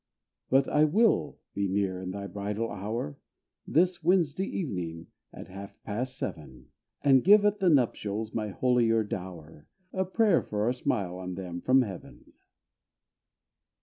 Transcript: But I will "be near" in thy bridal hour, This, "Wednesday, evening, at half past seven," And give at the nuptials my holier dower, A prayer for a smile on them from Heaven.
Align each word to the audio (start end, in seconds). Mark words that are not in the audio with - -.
But 0.49 0.67
I 0.67 0.83
will 0.83 1.37
"be 1.53 1.67
near" 1.67 2.01
in 2.01 2.09
thy 2.09 2.25
bridal 2.25 2.71
hour, 2.71 3.19
This, 3.67 4.03
"Wednesday, 4.03 4.45
evening, 4.47 5.05
at 5.31 5.47
half 5.47 5.79
past 5.83 6.17
seven," 6.17 6.69
And 7.03 7.23
give 7.23 7.45
at 7.45 7.59
the 7.59 7.69
nuptials 7.69 8.33
my 8.33 8.47
holier 8.49 9.03
dower, 9.03 9.67
A 9.93 10.05
prayer 10.05 10.41
for 10.41 10.67
a 10.67 10.73
smile 10.73 11.19
on 11.19 11.35
them 11.35 11.61
from 11.61 11.83
Heaven. 11.83 12.33